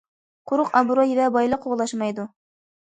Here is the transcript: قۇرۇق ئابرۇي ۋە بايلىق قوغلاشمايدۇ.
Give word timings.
قۇرۇق 0.51 0.71
ئابرۇي 0.79 1.15
ۋە 1.21 1.29
بايلىق 1.37 1.63
قوغلاشمايدۇ. 1.69 2.31